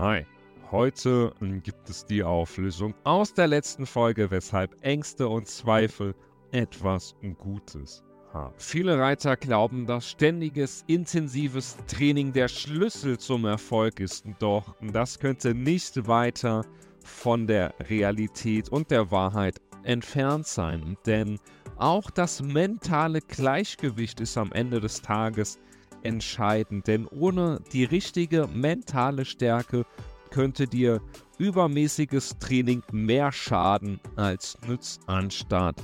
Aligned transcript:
Hi, 0.00 0.24
heute 0.70 1.34
gibt 1.62 1.90
es 1.90 2.06
die 2.06 2.22
Auflösung 2.24 2.94
aus 3.04 3.34
der 3.34 3.48
letzten 3.48 3.84
Folge, 3.84 4.30
weshalb 4.30 4.74
Ängste 4.80 5.28
und 5.28 5.46
Zweifel 5.46 6.14
etwas 6.52 7.14
Gutes 7.36 8.02
haben. 8.32 8.54
Viele 8.56 8.98
Reiter 8.98 9.36
glauben, 9.36 9.84
dass 9.84 10.08
ständiges, 10.08 10.84
intensives 10.86 11.76
Training 11.86 12.32
der 12.32 12.48
Schlüssel 12.48 13.18
zum 13.18 13.44
Erfolg 13.44 14.00
ist, 14.00 14.24
doch 14.38 14.74
das 14.80 15.18
könnte 15.18 15.52
nicht 15.52 16.06
weiter 16.08 16.64
von 17.04 17.46
der 17.46 17.74
Realität 17.90 18.70
und 18.70 18.90
der 18.90 19.10
Wahrheit 19.10 19.60
entfernt 19.82 20.46
sein, 20.46 20.96
denn 21.04 21.38
auch 21.76 22.10
das 22.10 22.40
mentale 22.40 23.20
Gleichgewicht 23.20 24.20
ist 24.20 24.38
am 24.38 24.50
Ende 24.52 24.80
des 24.80 25.02
Tages 25.02 25.58
entscheidend, 26.02 26.86
denn 26.86 27.06
ohne 27.06 27.60
die 27.72 27.84
richtige 27.84 28.46
mentale 28.46 29.24
Stärke 29.24 29.84
könnte 30.30 30.66
dir 30.66 31.00
übermäßiges 31.38 32.38
Training 32.38 32.82
mehr 32.92 33.32
schaden 33.32 34.00
als 34.16 34.58
nützt, 34.66 35.00
anstatt 35.06 35.76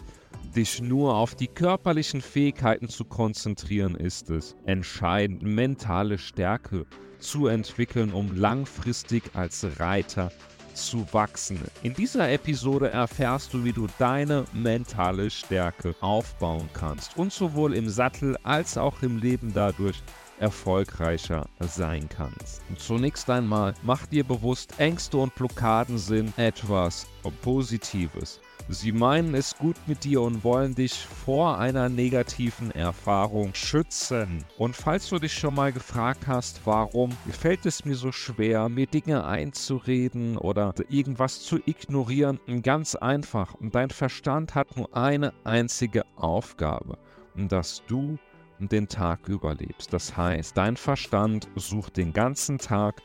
dich 0.55 0.80
nur 0.80 1.14
auf 1.14 1.34
die 1.34 1.48
körperlichen 1.48 2.20
Fähigkeiten 2.20 2.88
zu 2.88 3.05
konzentrieren, 3.05 3.94
ist 3.94 4.30
es 4.30 4.56
entscheidend, 4.64 5.42
mentale 5.42 6.19
Stärke 6.19 6.86
zu 7.19 7.46
entwickeln, 7.46 8.12
um 8.12 8.34
langfristig 8.34 9.24
als 9.34 9.66
Reiter 9.78 10.30
zu 10.76 11.06
wachsen. 11.12 11.60
In 11.82 11.94
dieser 11.94 12.30
Episode 12.30 12.90
erfährst 12.90 13.52
du, 13.54 13.64
wie 13.64 13.72
du 13.72 13.86
deine 13.98 14.44
mentale 14.52 15.30
Stärke 15.30 15.94
aufbauen 16.00 16.68
kannst 16.72 17.16
und 17.16 17.32
sowohl 17.32 17.74
im 17.74 17.88
Sattel 17.88 18.36
als 18.42 18.76
auch 18.76 19.02
im 19.02 19.18
Leben 19.18 19.52
dadurch 19.54 20.02
erfolgreicher 20.38 21.46
sein 21.60 22.08
kannst. 22.08 22.62
Zunächst 22.76 23.28
einmal 23.30 23.74
mach 23.82 24.06
dir 24.06 24.24
bewusst, 24.24 24.78
Ängste 24.78 25.16
und 25.16 25.34
Blockaden 25.34 25.98
sind 25.98 26.38
etwas 26.38 27.06
Positives. 27.42 28.40
Sie 28.69 28.91
meinen 28.91 29.34
es 29.36 29.56
gut 29.56 29.77
mit 29.86 30.03
dir 30.03 30.22
und 30.22 30.42
wollen 30.42 30.75
dich 30.75 31.06
vor 31.06 31.56
einer 31.59 31.89
negativen 31.89 32.73
Erfahrung 32.73 33.55
schützen. 33.55 34.45
Und 34.58 34.75
falls 34.75 35.08
du 35.08 35.20
dich 35.20 35.34
schon 35.34 35.55
mal 35.55 35.73
gefragt 35.73 36.27
hast, 36.27 36.62
warum 36.64 37.17
gefällt 37.27 37.64
es 37.64 37.84
mir 37.84 37.95
so 37.95 38.11
schwer, 38.11 38.69
mir 38.69 38.86
Dinge 38.89 39.25
einzureden 39.25 40.36
oder 40.36 40.75
irgendwas 40.89 41.42
zu 41.42 41.61
ignorieren, 41.64 42.41
ganz 42.62 42.97
einfach. 42.97 43.55
Dein 43.61 43.91
Verstand 43.91 44.56
hat 44.56 44.77
nur 44.77 44.95
eine 44.97 45.33
einzige 45.45 46.03
Aufgabe, 46.17 46.98
dass 47.36 47.84
du 47.86 48.19
den 48.58 48.89
Tag 48.89 49.28
überlebst. 49.28 49.92
Das 49.92 50.17
heißt, 50.17 50.56
dein 50.56 50.77
Verstand 50.77 51.48
sucht 51.55 51.97
den 51.97 52.12
ganzen 52.12 52.58
Tag 52.58 53.01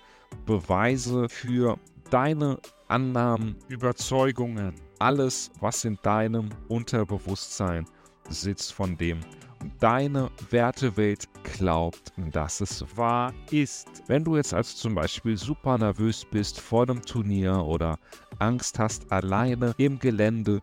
Beweise 0.47 1.29
für 1.29 1.77
deine 2.09 2.57
Annahmen, 2.91 3.55
Überzeugungen, 3.69 4.73
alles, 4.99 5.49
was 5.61 5.85
in 5.85 5.97
deinem 6.03 6.49
Unterbewusstsein 6.67 7.85
sitzt, 8.27 8.73
von 8.73 8.97
dem 8.97 9.21
deine 9.79 10.29
Wertewelt 10.49 11.29
glaubt, 11.43 12.11
dass 12.31 12.59
es 12.59 12.85
wahr 12.97 13.33
ist. 13.49 13.87
Wenn 14.07 14.25
du 14.25 14.35
jetzt 14.35 14.53
als 14.53 14.75
zum 14.75 14.95
Beispiel 14.95 15.37
super 15.37 15.77
nervös 15.77 16.25
bist 16.29 16.59
vor 16.59 16.83
einem 16.83 17.01
Turnier 17.01 17.63
oder 17.63 17.97
Angst 18.39 18.77
hast, 18.77 19.09
alleine 19.09 19.73
im 19.77 19.97
Gelände 19.97 20.59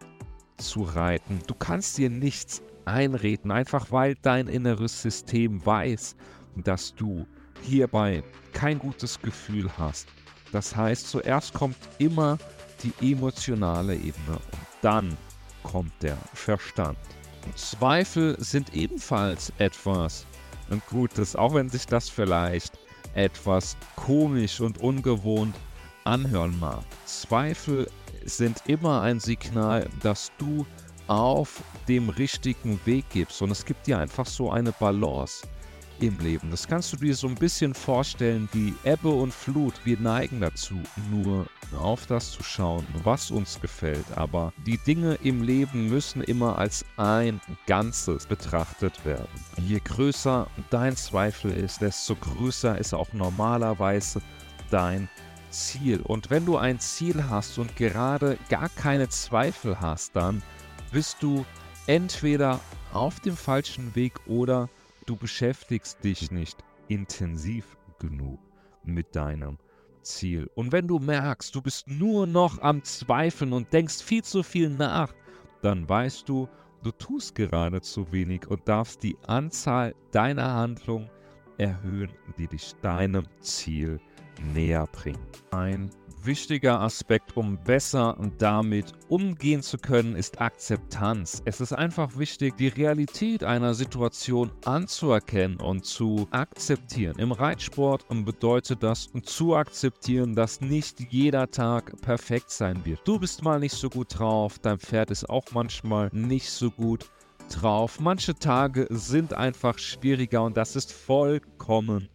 zu 0.59 0.83
reiten, 0.83 1.39
du 1.47 1.55
kannst 1.55 1.97
dir 1.97 2.11
nichts 2.11 2.63
einreden, 2.85 3.51
einfach 3.51 3.91
weil 3.91 4.17
dein 4.21 4.49
inneres 4.49 5.01
System 5.01 5.65
weiß, 5.65 6.15
dass 6.57 6.95
du 6.95 7.27
hierbei 7.63 8.23
kein 8.53 8.79
gutes 8.79 9.19
Gefühl 9.19 9.71
hast. 9.79 10.09
Das 10.53 10.75
heißt, 10.75 11.09
zuerst 11.09 11.55
kommt 11.55 11.77
immer 11.99 12.39
die 12.83 13.13
emotionale 13.13 13.95
Ebene 13.95 14.37
und 14.37 14.67
dann 14.83 15.17
kommt 15.63 15.93
der 16.03 16.17
Verstand. 16.35 16.99
Zweifel 17.55 18.37
sind 18.39 18.75
ebenfalls 18.75 19.53
etwas 19.59 20.27
Gutes, 20.91 21.35
auch 21.35 21.55
wenn 21.55 21.69
sich 21.69 21.87
das 21.87 22.09
vielleicht 22.09 22.79
etwas 23.15 23.77
komisch 23.97 24.61
und 24.61 24.79
ungewohnt 24.79 25.55
anhören 26.05 26.59
mag. 26.59 26.85
Zweifel 27.07 27.91
sind 28.25 28.63
immer 28.67 29.01
ein 29.01 29.19
Signal, 29.19 29.89
dass 30.03 30.31
du 30.39 30.67
auf 31.07 31.63
dem 31.89 32.11
richtigen 32.11 32.79
Weg 32.85 33.07
gibst 33.11 33.41
und 33.41 33.51
es 33.51 33.65
gibt 33.65 33.87
dir 33.87 33.99
einfach 33.99 34.27
so 34.27 34.51
eine 34.51 34.73
Balance 34.73 35.47
im 36.01 36.19
Leben. 36.19 36.51
Das 36.51 36.67
kannst 36.67 36.93
du 36.93 36.97
dir 36.97 37.15
so 37.15 37.27
ein 37.27 37.35
bisschen 37.35 37.75
vorstellen 37.75 38.49
wie 38.53 38.75
Ebbe 38.85 39.09
und 39.09 39.33
Flut. 39.33 39.75
Wir 39.85 39.99
neigen 39.99 40.41
dazu, 40.41 40.75
nur 41.11 41.47
auf 41.79 42.07
das 42.07 42.33
zu 42.33 42.43
schauen, 42.43 42.87
was 43.05 43.31
uns 43.31 43.61
gefällt. 43.61 44.07
Aber 44.17 44.53
die 44.67 44.79
Dinge 44.79 45.19
im 45.23 45.43
Leben 45.43 45.89
müssen 45.89 46.23
immer 46.23 46.59
als 46.59 46.85
ein 46.97 47.41
Ganzes 47.67 48.27
betrachtet 48.27 49.05
werden. 49.05 49.29
Je 49.59 49.81
größer 49.83 50.47
dein 50.71 50.97
Zweifel 50.97 51.51
ist, 51.53 51.81
desto 51.81 52.15
größer 52.17 52.79
ist 52.79 52.95
auch 52.95 53.13
normalerweise 53.13 54.23
dein 54.71 55.09
Ziel. 55.51 56.01
Und 56.01 56.31
wenn 56.31 56.47
du 56.47 56.57
ein 56.57 56.79
Ziel 56.81 57.25
hast 57.29 57.59
und 57.59 57.77
gerade 57.77 58.39
gar 58.49 58.69
keine 58.69 59.09
Zweifel 59.09 59.81
hast, 59.81 60.15
dann 60.15 60.43
bist 60.93 61.19
du 61.21 61.45
entweder 61.87 62.61
auf 62.93 63.21
dem 63.21 63.37
falschen 63.37 63.95
Weg 63.95 64.15
oder 64.27 64.69
du 65.09 65.17
beschäftigst 65.17 66.05
dich 66.05 66.31
nicht 66.31 66.63
intensiv 66.89 67.77
genug 67.99 68.39
mit 68.85 69.17
deinem 69.17 69.59
Ziel. 70.03 70.51
Und 70.55 70.73
wenn 70.73 70.87
du 70.87 70.99
merkst, 70.99 71.55
du 71.55 71.63
bist 71.63 71.89
nur 71.89 72.27
noch 72.27 72.61
am 72.61 72.83
Zweifeln 72.85 73.53
und 73.53 73.73
denkst 73.73 74.03
viel 74.03 74.23
zu 74.23 74.43
viel 74.43 74.69
nach, 74.69 75.15
dann 75.63 75.89
weißt 75.89 76.29
du, 76.29 76.49
du 76.83 76.91
tust 76.93 77.35
gerade 77.35 77.81
zu 77.81 78.11
wenig 78.13 78.47
und 78.49 78.69
darfst 78.69 79.03
die 79.03 79.17
Anzahl 79.27 79.95
deiner 80.13 80.55
Handlungen 80.55 81.11
erhöhen, 81.57 82.11
die 82.39 82.47
dich 82.47 82.75
deinem 82.83 83.27
Ziel 83.41 84.01
näher 84.55 84.87
bringen. 84.93 85.27
Ein 85.51 85.91
wichtiger 86.25 86.81
Aspekt, 86.81 87.37
um 87.37 87.59
besser 87.63 88.17
damit 88.39 88.93
umgehen 89.09 89.63
zu 89.63 89.79
können, 89.79 90.17
ist 90.17 90.41
Akzeptanz. 90.41 91.43
Es 91.45 91.61
ist 91.61 91.73
einfach 91.73 92.19
wichtig, 92.19 92.57
die 92.57 92.69
Realität 92.69 93.45
einer 93.45 93.75
Situation 93.75 94.51
anzuerkennen 94.65 95.59
und 95.59 95.85
zu 95.85 96.29
akzeptieren. 96.31 97.19
Im 97.19 97.33
Reitsport 97.33 98.05
bedeutet 98.25 98.83
das 98.83 99.11
zu 99.23 99.55
akzeptieren, 99.55 100.35
dass 100.35 100.61
nicht 100.61 101.01
jeder 101.11 101.51
Tag 101.51 102.01
perfekt 102.01 102.51
sein 102.51 102.85
wird. 102.85 103.01
Du 103.05 103.19
bist 103.19 103.43
mal 103.43 103.61
nicht 103.61 103.75
so 103.75 103.89
gut 103.89 104.19
drauf, 104.19 104.59
dein 104.59 104.79
Pferd 104.79 105.11
ist 105.11 105.29
auch 105.29 105.45
manchmal 105.53 106.11
nicht 106.13 106.51
so 106.51 106.71
gut 106.71 107.11
drauf. 107.49 108.01
Manche 108.01 108.35
Tage 108.35 108.87
sind 108.91 109.33
einfach 109.33 109.79
schwieriger 109.79 110.43
und 110.43 110.57
das 110.57 110.77
ist 110.77 110.93
vollkommen 110.93 112.09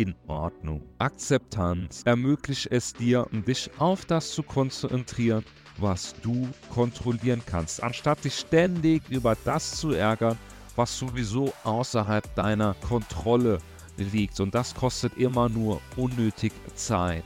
in 0.00 0.14
Ordnung. 0.28 0.80
Akzeptanz 0.98 2.00
ermöglicht 2.06 2.68
es 2.70 2.94
dir, 2.94 3.26
dich 3.32 3.70
auf 3.76 4.06
das 4.06 4.30
zu 4.30 4.42
konzentrieren, 4.42 5.44
was 5.76 6.14
du 6.22 6.48
kontrollieren 6.72 7.42
kannst, 7.44 7.82
anstatt 7.82 8.24
dich 8.24 8.34
ständig 8.34 9.02
über 9.10 9.36
das 9.44 9.72
zu 9.72 9.92
ärgern, 9.92 10.38
was 10.74 10.98
sowieso 10.98 11.52
außerhalb 11.64 12.34
deiner 12.34 12.74
Kontrolle 12.88 13.58
liegt. 13.98 14.40
Und 14.40 14.54
das 14.54 14.74
kostet 14.74 15.18
immer 15.18 15.50
nur 15.50 15.82
unnötig 15.96 16.52
Zeit 16.74 17.24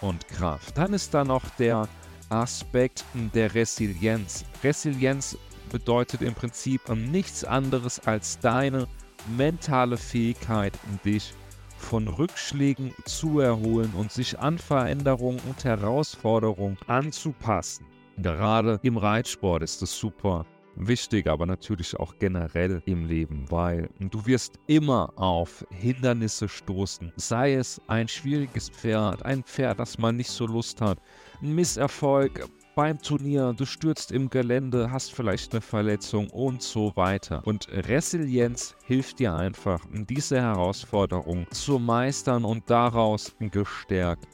und 0.00 0.26
Kraft. 0.28 0.78
Dann 0.78 0.94
ist 0.94 1.12
da 1.12 1.24
noch 1.24 1.44
der 1.58 1.86
Aspekt 2.30 3.04
der 3.34 3.54
Resilienz. 3.54 4.46
Resilienz 4.62 5.36
bedeutet 5.70 6.22
im 6.22 6.32
Prinzip 6.32 6.88
nichts 6.88 7.44
anderes 7.44 8.00
als 8.06 8.38
deine 8.38 8.88
mentale 9.36 9.98
Fähigkeit, 9.98 10.72
dich 11.04 11.24
zu 11.32 11.43
von 11.84 12.08
Rückschlägen 12.08 12.92
zu 13.04 13.40
erholen 13.40 13.92
und 13.96 14.10
sich 14.10 14.38
an 14.38 14.58
Veränderungen 14.58 15.40
und 15.46 15.64
Herausforderungen 15.64 16.78
anzupassen. 16.86 17.86
Gerade 18.16 18.80
im 18.82 18.96
Reitsport 18.96 19.62
ist 19.62 19.82
es 19.82 19.96
super 19.96 20.46
wichtig, 20.76 21.26
aber 21.26 21.46
natürlich 21.46 21.94
auch 21.98 22.14
generell 22.18 22.82
im 22.86 23.06
Leben, 23.06 23.44
weil 23.50 23.88
du 24.00 24.26
wirst 24.26 24.58
immer 24.66 25.12
auf 25.16 25.64
Hindernisse 25.70 26.48
stoßen. 26.48 27.12
Sei 27.16 27.54
es 27.54 27.80
ein 27.86 28.08
schwieriges 28.08 28.70
Pferd, 28.70 29.24
ein 29.24 29.42
Pferd, 29.44 29.78
das 29.78 29.98
man 29.98 30.16
nicht 30.16 30.30
so 30.30 30.46
Lust 30.46 30.80
hat, 30.80 30.98
ein 31.42 31.54
Misserfolg, 31.54 32.48
beim 32.74 33.00
Turnier, 33.00 33.54
du 33.56 33.64
stürzt 33.64 34.10
im 34.12 34.28
Gelände, 34.28 34.90
hast 34.90 35.12
vielleicht 35.12 35.52
eine 35.52 35.60
Verletzung 35.60 36.28
und 36.30 36.62
so 36.62 36.92
weiter. 36.96 37.42
Und 37.46 37.68
Resilienz 37.70 38.74
hilft 38.84 39.20
dir 39.20 39.34
einfach, 39.34 39.80
diese 39.92 40.40
Herausforderung 40.40 41.46
zu 41.50 41.78
meistern 41.78 42.44
und 42.44 42.68
daraus 42.68 43.34
gestärkt 43.38 44.26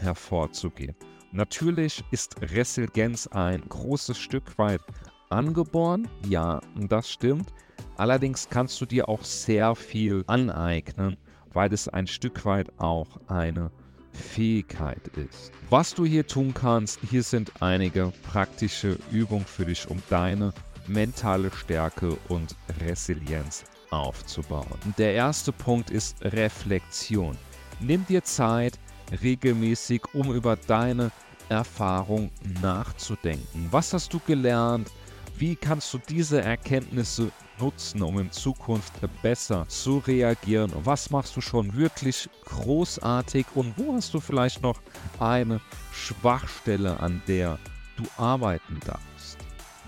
hervorzugehen. 0.00 0.94
Natürlich 1.32 2.04
ist 2.10 2.40
Resilienz 2.40 3.26
ein 3.26 3.62
großes 3.68 4.16
Stück 4.16 4.58
weit 4.58 4.80
angeboren, 5.28 6.08
ja, 6.26 6.60
das 6.76 7.10
stimmt. 7.10 7.52
Allerdings 7.96 8.48
kannst 8.48 8.80
du 8.80 8.86
dir 8.86 9.08
auch 9.08 9.24
sehr 9.24 9.74
viel 9.74 10.24
aneignen, 10.26 11.16
weil 11.52 11.72
es 11.72 11.88
ein 11.88 12.06
Stück 12.06 12.44
weit 12.44 12.72
auch 12.78 13.08
eine 13.26 13.70
Fähigkeit 14.18 15.08
ist. 15.16 15.52
Was 15.70 15.94
du 15.94 16.04
hier 16.04 16.26
tun 16.26 16.52
kannst, 16.52 17.00
hier 17.08 17.22
sind 17.22 17.52
einige 17.60 18.12
praktische 18.30 18.98
Übungen 19.10 19.46
für 19.46 19.64
dich, 19.64 19.88
um 19.88 20.02
deine 20.10 20.52
mentale 20.86 21.50
Stärke 21.52 22.16
und 22.28 22.54
Resilienz 22.80 23.64
aufzubauen. 23.90 24.78
Der 24.98 25.14
erste 25.14 25.52
Punkt 25.52 25.90
ist 25.90 26.22
Reflexion. 26.22 27.36
Nimm 27.80 28.04
dir 28.06 28.24
Zeit 28.24 28.78
regelmäßig, 29.22 30.02
um 30.14 30.32
über 30.32 30.56
deine 30.56 31.10
Erfahrung 31.48 32.30
nachzudenken. 32.60 33.68
Was 33.70 33.92
hast 33.92 34.12
du 34.12 34.20
gelernt? 34.26 34.90
Wie 35.38 35.54
kannst 35.54 35.94
du 35.94 35.98
diese 35.98 36.42
Erkenntnisse 36.42 37.30
nutzen, 37.60 38.02
um 38.02 38.18
in 38.18 38.32
Zukunft 38.32 38.92
besser 39.22 39.68
zu 39.68 39.98
reagieren? 39.98 40.72
Was 40.82 41.10
machst 41.10 41.36
du 41.36 41.40
schon 41.40 41.76
wirklich 41.76 42.28
großartig 42.44 43.46
und 43.54 43.78
wo 43.78 43.94
hast 43.94 44.12
du 44.12 44.18
vielleicht 44.18 44.62
noch 44.62 44.80
eine 45.20 45.60
Schwachstelle, 45.92 46.98
an 46.98 47.22
der 47.28 47.60
du 47.96 48.02
arbeiten 48.16 48.80
darfst? 48.84 49.38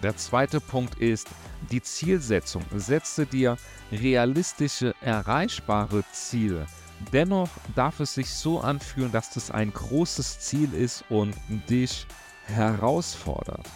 Der 0.05 0.17
zweite 0.17 0.61
Punkt 0.61 1.01
ist 1.01 1.27
die 1.73 1.83
Zielsetzung. 1.83 2.63
Setze 2.77 3.27
dir 3.27 3.57
realistische, 3.91 4.95
erreichbare 5.01 6.05
Ziele. 6.13 6.65
Dennoch 7.13 7.51
darf 7.75 7.99
es 7.99 8.15
sich 8.15 8.31
so 8.31 8.61
anfühlen, 8.61 9.11
dass 9.11 9.31
das 9.31 9.51
ein 9.51 9.73
großes 9.73 10.39
Ziel 10.39 10.73
ist 10.75 11.05
und 11.09 11.35
dich 11.69 12.07
herausfordert. 12.47 13.67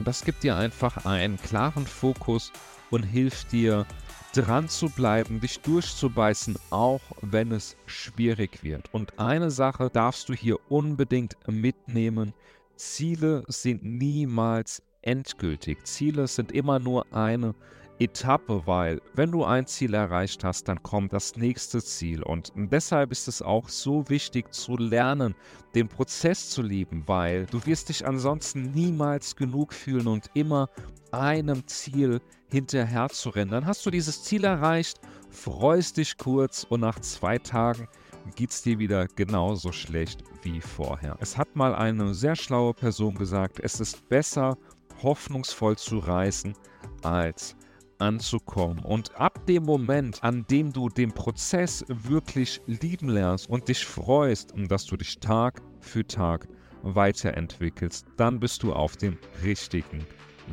Und 0.00 0.08
das 0.08 0.24
gibt 0.24 0.44
dir 0.44 0.56
einfach 0.56 1.04
einen 1.04 1.36
klaren 1.36 1.86
Fokus 1.86 2.52
und 2.88 3.02
hilft 3.02 3.52
dir, 3.52 3.84
dran 4.32 4.66
zu 4.66 4.88
bleiben, 4.88 5.40
dich 5.40 5.60
durchzubeißen, 5.60 6.56
auch 6.70 7.02
wenn 7.20 7.52
es 7.52 7.76
schwierig 7.84 8.64
wird. 8.64 8.88
Und 8.94 9.18
eine 9.18 9.50
Sache 9.50 9.90
darfst 9.90 10.30
du 10.30 10.32
hier 10.32 10.56
unbedingt 10.70 11.36
mitnehmen. 11.46 12.32
Ziele 12.76 13.44
sind 13.48 13.84
niemals 13.84 14.82
endgültig. 15.02 15.84
Ziele 15.84 16.28
sind 16.28 16.50
immer 16.50 16.78
nur 16.78 17.04
eine 17.12 17.54
Etappe, 18.00 18.62
weil 18.64 19.02
wenn 19.14 19.30
du 19.30 19.44
ein 19.44 19.66
Ziel 19.66 19.92
erreicht 19.92 20.42
hast, 20.42 20.68
dann 20.68 20.82
kommt 20.82 21.12
das 21.12 21.36
nächste 21.36 21.82
Ziel. 21.82 22.22
Und 22.22 22.50
deshalb 22.56 23.12
ist 23.12 23.28
es 23.28 23.42
auch 23.42 23.68
so 23.68 24.08
wichtig 24.08 24.54
zu 24.54 24.76
lernen, 24.76 25.34
den 25.74 25.86
Prozess 25.86 26.48
zu 26.48 26.62
lieben, 26.62 27.02
weil 27.06 27.44
du 27.46 27.64
wirst 27.66 27.90
dich 27.90 28.06
ansonsten 28.06 28.70
niemals 28.72 29.36
genug 29.36 29.74
fühlen 29.74 30.06
und 30.06 30.30
immer 30.32 30.70
einem 31.12 31.66
Ziel 31.66 32.20
hinterher 32.48 33.08
zu 33.10 33.28
rennen. 33.28 33.50
Dann 33.50 33.66
hast 33.66 33.84
du 33.84 33.90
dieses 33.90 34.22
Ziel 34.24 34.44
erreicht, 34.44 34.98
freust 35.28 35.98
dich 35.98 36.16
kurz 36.16 36.64
und 36.64 36.80
nach 36.80 36.98
zwei 37.00 37.38
Tagen 37.38 37.86
geht 38.34 38.50
es 38.50 38.62
dir 38.62 38.78
wieder 38.78 39.06
genauso 39.08 39.72
schlecht 39.72 40.24
wie 40.42 40.60
vorher. 40.60 41.16
Es 41.20 41.36
hat 41.36 41.54
mal 41.54 41.74
eine 41.74 42.14
sehr 42.14 42.36
schlaue 42.36 42.72
Person 42.74 43.14
gesagt, 43.14 43.60
es 43.60 43.80
ist 43.80 44.08
besser, 44.08 44.56
hoffnungsvoll 45.02 45.76
zu 45.76 45.98
reisen, 45.98 46.54
als 47.02 47.56
anzukommen. 48.00 48.78
Und 48.80 49.14
ab 49.16 49.46
dem 49.46 49.64
Moment, 49.64 50.22
an 50.22 50.44
dem 50.50 50.72
du 50.72 50.88
den 50.88 51.12
Prozess 51.12 51.84
wirklich 51.88 52.60
lieben 52.66 53.08
lernst 53.08 53.48
und 53.48 53.68
dich 53.68 53.84
freust, 53.84 54.52
dass 54.68 54.86
du 54.86 54.96
dich 54.96 55.18
Tag 55.18 55.60
für 55.80 56.06
Tag 56.06 56.48
weiterentwickelst, 56.82 58.06
dann 58.16 58.40
bist 58.40 58.62
du 58.62 58.72
auf 58.72 58.96
dem 58.96 59.18
richtigen 59.42 60.06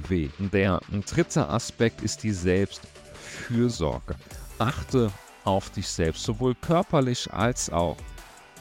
Weg. 0.08 0.32
Der 0.52 0.80
dritte 1.10 1.48
Aspekt 1.48 2.02
ist 2.02 2.24
die 2.24 2.32
Selbstfürsorge. 2.32 4.16
Achte 4.60 5.12
auf 5.46 5.70
dich 5.70 5.88
selbst, 5.88 6.24
sowohl 6.24 6.56
körperlich 6.56 7.32
als 7.32 7.70
auch 7.70 7.98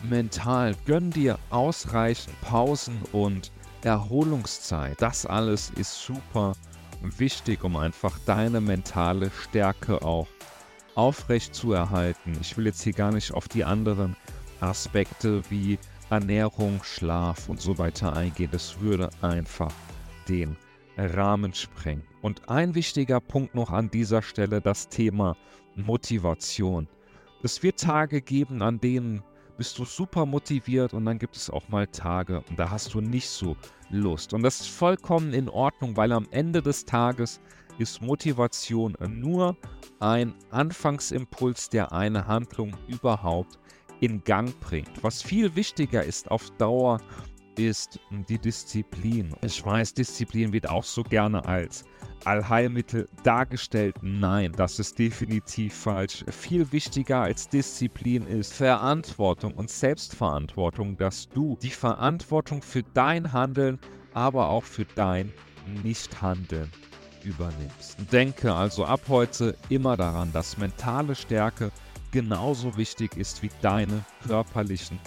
mental. 0.02 0.74
Gönn 0.84 1.10
dir 1.10 1.38
ausreichend 1.50 2.40
Pausen 2.42 3.00
und 3.12 3.50
Erholungszeit. 3.82 5.00
Das 5.00 5.26
alles 5.26 5.70
ist 5.76 6.00
super 6.02 6.54
wichtig, 7.00 7.64
um 7.64 7.76
einfach 7.76 8.18
deine 8.26 8.60
mentale 8.60 9.30
Stärke 9.30 10.02
auch 10.02 10.28
aufrecht 10.94 11.54
zu 11.54 11.72
erhalten. 11.72 12.36
Ich 12.40 12.56
will 12.56 12.66
jetzt 12.66 12.82
hier 12.82 12.92
gar 12.92 13.12
nicht 13.12 13.32
auf 13.32 13.48
die 13.48 13.64
anderen 13.64 14.16
Aspekte 14.60 15.42
wie 15.50 15.78
Ernährung, 16.10 16.82
Schlaf 16.82 17.48
und 17.48 17.60
so 17.60 17.78
weiter 17.78 18.14
eingehen. 18.14 18.50
Das 18.52 18.80
würde 18.80 19.10
einfach 19.20 19.72
den 20.28 20.56
Rahmen 20.96 21.52
sprengen. 21.52 22.04
Und 22.22 22.48
ein 22.48 22.74
wichtiger 22.74 23.20
Punkt 23.20 23.54
noch 23.54 23.70
an 23.70 23.90
dieser 23.90 24.22
Stelle, 24.22 24.60
das 24.60 24.88
Thema 24.88 25.36
Motivation. 25.74 26.88
Es 27.42 27.62
wird 27.62 27.80
Tage 27.80 28.22
geben, 28.22 28.62
an 28.62 28.80
denen 28.80 29.22
bist 29.56 29.78
du 29.78 29.84
super 29.84 30.26
motiviert 30.26 30.94
und 30.94 31.04
dann 31.04 31.18
gibt 31.18 31.36
es 31.36 31.50
auch 31.50 31.68
mal 31.68 31.86
Tage 31.86 32.42
und 32.48 32.58
da 32.58 32.70
hast 32.70 32.94
du 32.94 33.00
nicht 33.00 33.28
so 33.28 33.56
Lust. 33.90 34.34
Und 34.34 34.42
das 34.42 34.60
ist 34.60 34.68
vollkommen 34.68 35.32
in 35.32 35.48
Ordnung, 35.48 35.96
weil 35.96 36.12
am 36.12 36.26
Ende 36.30 36.62
des 36.62 36.84
Tages 36.84 37.40
ist 37.78 38.02
Motivation 38.02 38.96
nur 39.08 39.56
ein 40.00 40.34
Anfangsimpuls, 40.50 41.68
der 41.68 41.92
eine 41.92 42.26
Handlung 42.26 42.76
überhaupt 42.88 43.58
in 44.00 44.22
Gang 44.24 44.58
bringt. 44.60 45.02
Was 45.02 45.22
viel 45.22 45.54
wichtiger 45.56 46.02
ist 46.02 46.30
auf 46.30 46.50
Dauer, 46.58 47.00
ist 47.58 48.00
die 48.28 48.38
Disziplin. 48.38 49.34
Ich 49.42 49.64
weiß, 49.64 49.94
Disziplin 49.94 50.52
wird 50.52 50.68
auch 50.68 50.84
so 50.84 51.02
gerne 51.02 51.44
als 51.44 51.84
Allheilmittel 52.24 53.08
dargestellt. 53.22 53.96
Nein, 54.02 54.52
das 54.56 54.78
ist 54.78 54.98
definitiv 54.98 55.74
falsch. 55.74 56.24
Viel 56.28 56.70
wichtiger 56.72 57.20
als 57.20 57.48
Disziplin 57.48 58.26
ist 58.26 58.52
Verantwortung 58.52 59.54
und 59.54 59.70
Selbstverantwortung, 59.70 60.96
dass 60.96 61.28
du 61.28 61.56
die 61.62 61.70
Verantwortung 61.70 62.62
für 62.62 62.82
dein 62.82 63.32
Handeln, 63.32 63.78
aber 64.12 64.48
auch 64.48 64.64
für 64.64 64.86
dein 64.94 65.32
Nichthandeln 65.82 66.70
übernimmst. 67.24 67.96
Denke 68.12 68.52
also 68.52 68.84
ab 68.84 69.02
heute 69.08 69.56
immer 69.68 69.96
daran, 69.96 70.32
dass 70.32 70.58
mentale 70.58 71.14
Stärke 71.14 71.70
genauso 72.12 72.76
wichtig 72.76 73.16
ist 73.16 73.42
wie 73.42 73.50
deine 73.60 74.04
körperlichen 74.26 74.98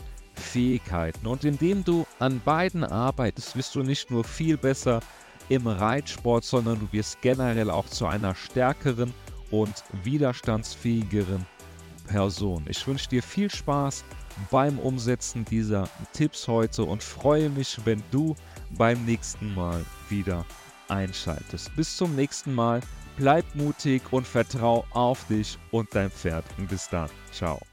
Fähigkeiten. 0.49 1.27
Und 1.27 1.43
indem 1.43 1.83
du 1.83 2.05
an 2.19 2.41
beiden 2.43 2.83
arbeitest, 2.83 3.55
wirst 3.55 3.75
du 3.75 3.83
nicht 3.83 4.09
nur 4.11 4.23
viel 4.23 4.57
besser 4.57 5.01
im 5.49 5.67
Reitsport, 5.67 6.43
sondern 6.43 6.79
du 6.79 6.87
wirst 6.91 7.21
generell 7.21 7.69
auch 7.69 7.87
zu 7.87 8.05
einer 8.05 8.35
stärkeren 8.35 9.13
und 9.51 9.73
widerstandsfähigeren 10.03 11.45
Person. 12.07 12.65
Ich 12.67 12.85
wünsche 12.87 13.09
dir 13.09 13.23
viel 13.23 13.49
Spaß 13.49 14.03
beim 14.51 14.79
Umsetzen 14.79 15.45
dieser 15.45 15.89
Tipps 16.13 16.47
heute 16.47 16.83
und 16.83 17.03
freue 17.03 17.49
mich, 17.49 17.79
wenn 17.85 18.01
du 18.11 18.35
beim 18.71 19.05
nächsten 19.05 19.53
Mal 19.53 19.83
wieder 20.09 20.45
einschaltest. 20.87 21.75
Bis 21.75 21.97
zum 21.97 22.15
nächsten 22.15 22.53
Mal. 22.53 22.81
Bleib 23.17 23.43
mutig 23.53 24.01
und 24.11 24.25
vertrau 24.25 24.85
auf 24.91 25.25
dich 25.27 25.57
und 25.71 25.93
dein 25.93 26.09
Pferd. 26.09 26.45
Bis 26.69 26.87
dann. 26.89 27.09
Ciao. 27.31 27.68